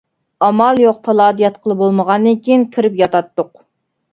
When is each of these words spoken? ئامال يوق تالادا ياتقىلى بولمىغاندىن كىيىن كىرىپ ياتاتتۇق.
ئامال 0.45 0.81
يوق 0.83 0.97
تالادا 1.09 1.45
ياتقىلى 1.45 1.77
بولمىغاندىن 1.83 2.41
كىيىن 2.49 2.67
كىرىپ 2.77 2.99
ياتاتتۇق. 3.03 3.53